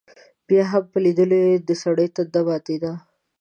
[0.47, 2.91] بیا هم په لیدلو یې دسړي تنده ماتېده.